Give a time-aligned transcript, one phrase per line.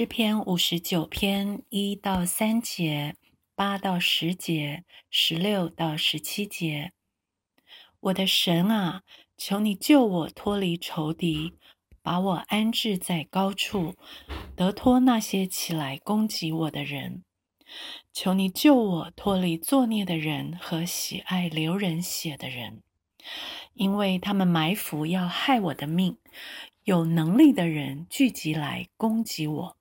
[0.00, 3.16] 诗篇五十九篇一到三节，
[3.54, 6.92] 八到十节，十六到十七节。
[8.00, 9.02] 我的神啊，
[9.36, 11.52] 求你救我脱离仇敌，
[12.00, 13.94] 把我安置在高处，
[14.56, 17.22] 得脱那些起来攻击我的人。
[18.10, 22.82] 求你救我脱离作孽的人和喜爱流人血的人，
[23.74, 26.16] 因为他们埋伏要害我的命。
[26.84, 29.76] 有能力的人聚集来攻击我，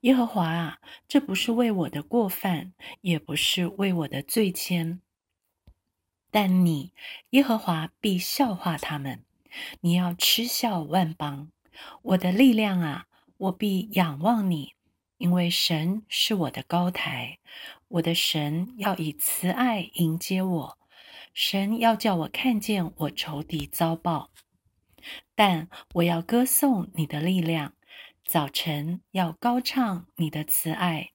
[0.00, 5.00] 耶和华啊，这不是为我的过犯，也不是为我的罪愆。
[6.30, 6.92] 但你，
[7.30, 9.24] 耶和华必笑话他们，
[9.80, 11.50] 你要嗤笑万邦。
[12.02, 14.74] 我的力量啊，我必仰望你，
[15.18, 17.38] 因为神是我的高台，
[17.88, 20.78] 我的神要以慈爱迎接我，
[21.34, 24.30] 神要叫我看见我仇敌遭报。
[25.34, 27.72] 但我要歌颂你的力量，
[28.30, 31.10] 早晨要高唱你的慈爱，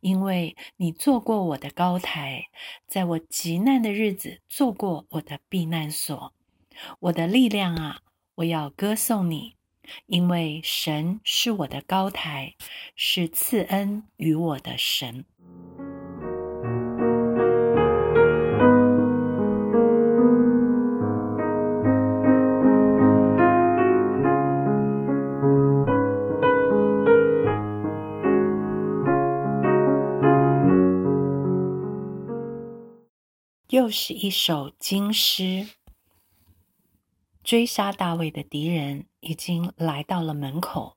[0.00, 2.50] 因为你做过我的高台，
[2.86, 6.34] 在我极难的日子做过我的避难所。
[6.98, 8.02] 我的力量啊，
[8.34, 9.56] 我要歌颂你，
[10.04, 12.54] 因为神是我的高台，
[12.94, 15.24] 是赐恩于我的神。
[33.70, 35.68] 又是一首金诗。
[37.44, 40.96] 追杀大卫的敌人已经来到了门口，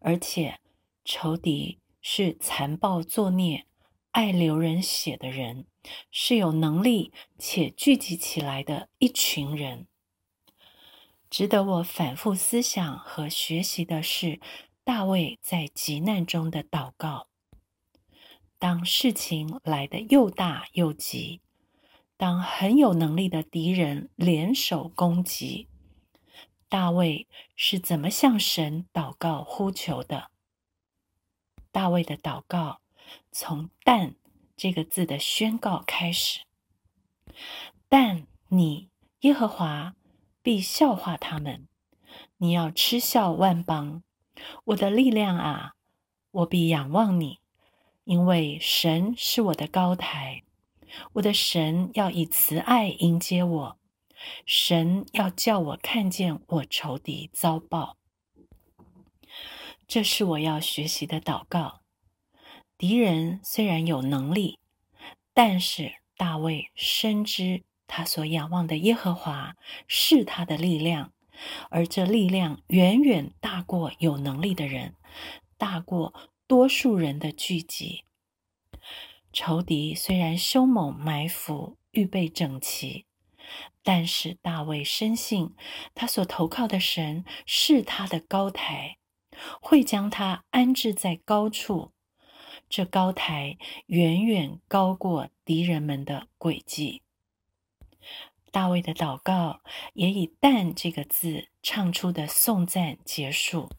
[0.00, 0.58] 而且
[1.04, 3.64] 仇敌是残暴作孽、
[4.10, 5.66] 爱流人血的人，
[6.10, 9.86] 是有能力且聚集起来的一群人。
[11.30, 14.40] 值得我反复思想和学习的是，
[14.82, 17.28] 大卫在急难中的祷告。
[18.58, 21.40] 当事情来得又大又急。
[22.20, 25.68] 当很有能力的敌人联手攻击，
[26.68, 27.26] 大卫
[27.56, 30.30] 是怎么向神祷告呼求的？
[31.72, 32.82] 大卫的祷告
[33.32, 34.16] 从“但”
[34.54, 36.40] 这个字的宣告开始
[37.88, 39.94] ：“但你耶和华
[40.42, 41.66] 必笑话他们，
[42.36, 44.02] 你要嗤笑万邦。
[44.64, 45.74] 我的力量啊，
[46.32, 47.38] 我必仰望你，
[48.04, 50.42] 因为神是我的高台。”
[51.14, 53.78] 我的神要以慈爱迎接我，
[54.44, 57.96] 神要叫我看见我仇敌遭报。
[59.86, 61.80] 这是我要学习的祷告。
[62.78, 64.58] 敌人虽然有能力，
[65.34, 69.56] 但是大卫深知他所仰望的耶和华
[69.86, 71.12] 是他的力量，
[71.70, 74.94] 而这力量远远大过有能力的人，
[75.58, 76.14] 大过
[76.46, 78.04] 多数人的聚集。
[79.32, 83.06] 仇敌虽然凶猛埋伏，预备整齐，
[83.82, 85.54] 但是大卫深信
[85.94, 88.98] 他所投靠的神是他的高台，
[89.60, 91.92] 会将他安置在高处。
[92.68, 97.02] 这高台远远高过敌人们的诡计。
[98.52, 99.60] 大卫的祷告
[99.94, 103.70] 也以“但”这个字唱出的颂赞结束。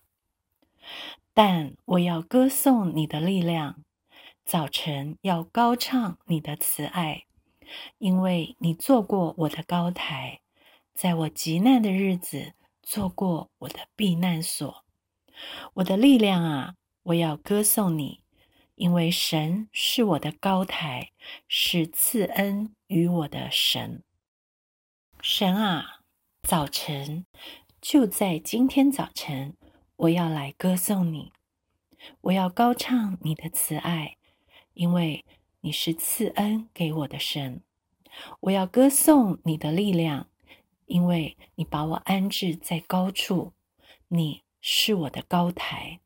[1.33, 3.83] 但我要歌颂你的力量。
[4.51, 7.23] 早晨要高唱你的慈爱，
[7.99, 10.41] 因为你做过我的高台，
[10.93, 12.51] 在我极难的日子
[12.83, 14.83] 做过我的避难所。
[15.75, 18.25] 我的力量啊，我要歌颂你，
[18.75, 21.13] 因为神是我的高台，
[21.47, 24.03] 是赐恩于我的神。
[25.21, 26.01] 神啊，
[26.41, 27.25] 早晨
[27.79, 29.55] 就在今天早晨，
[29.95, 31.31] 我要来歌颂你，
[32.19, 34.17] 我要高唱你的慈爱。
[34.73, 35.25] 因为
[35.61, 37.61] 你是赐恩给我的神，
[38.39, 40.29] 我要歌颂你的力量，
[40.85, 43.53] 因为你把我安置在高处，
[44.07, 45.99] 你是我的高台。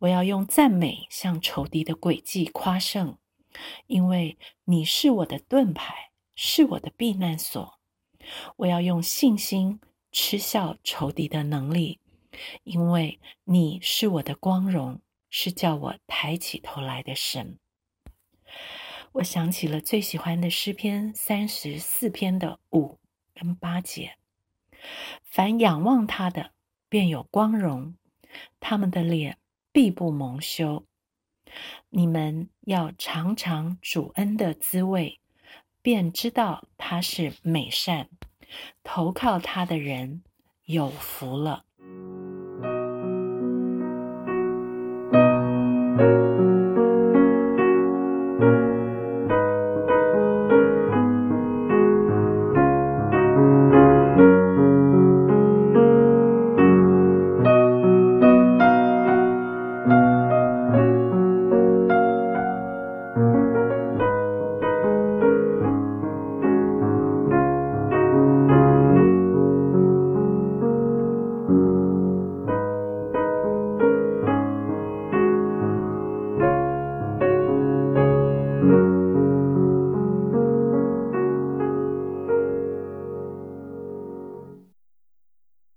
[0.00, 3.18] 我要用赞美向仇敌的诡计夸胜，
[3.86, 7.78] 因为你是我的盾牌，是我的避难所。
[8.56, 9.80] 我要用信心
[10.10, 12.00] 嗤笑仇敌的能力，
[12.64, 15.00] 因为你是我的光荣，
[15.30, 17.58] 是叫我抬起头来的神。
[19.16, 22.98] 我想起了最喜欢的诗篇三十四篇的五
[23.34, 24.18] 跟八节：
[25.22, 26.50] 凡仰望他的，
[26.90, 27.94] 便有光荣；
[28.60, 29.38] 他们的脸
[29.72, 30.84] 必不蒙羞。
[31.88, 35.18] 你们要尝尝主恩的滋味，
[35.80, 38.10] 便知道他是美善。
[38.82, 40.22] 投靠他的人
[40.66, 41.64] 有福了。